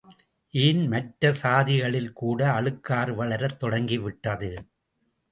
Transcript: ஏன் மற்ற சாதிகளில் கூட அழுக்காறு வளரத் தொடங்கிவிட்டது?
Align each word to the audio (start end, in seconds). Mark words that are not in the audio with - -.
ஏன் 0.53 0.87
மற்ற 0.87 1.31
சாதிகளில் 1.33 2.09
கூட 2.13 2.39
அழுக்காறு 2.51 3.13
வளரத் 3.15 3.59
தொடங்கிவிட்டது? 3.59 4.49